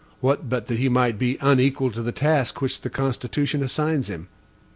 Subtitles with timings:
[0.19, 4.29] What, but that he might be unequal to the task which the Constitution assigns him?